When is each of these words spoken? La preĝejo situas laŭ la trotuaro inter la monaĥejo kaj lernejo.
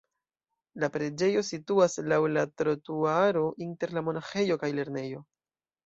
La 0.83 0.89
preĝejo 0.95 1.43
situas 1.51 1.99
laŭ 2.07 2.19
la 2.39 2.47
trotuaro 2.63 3.47
inter 3.69 3.97
la 3.99 4.07
monaĥejo 4.11 4.63
kaj 4.67 4.77
lernejo. 4.81 5.29